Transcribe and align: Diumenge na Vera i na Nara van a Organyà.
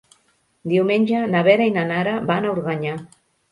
Diumenge 0.71 1.19
na 1.35 1.45
Vera 1.49 1.69
i 1.71 1.75
na 1.77 1.85
Nara 1.93 2.17
van 2.33 2.51
a 2.51 2.57
Organyà. 2.57 2.99